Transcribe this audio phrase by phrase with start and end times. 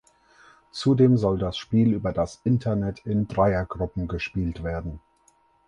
[0.71, 4.99] Zudem soll das Spiel über das Internet in Dreiergruppen gespielt werden.